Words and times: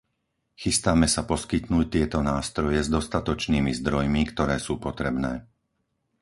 Chystáme 0.63 1.05
sa 1.13 1.21
poskytnúť 1.31 1.87
tieto 1.95 2.19
nástroje 2.31 2.79
s 2.83 2.89
dodatočnými 2.95 3.69
zdrojmi, 3.79 4.21
ktoré 4.33 4.55
sú 4.65 4.73
potrebné. 4.85 5.33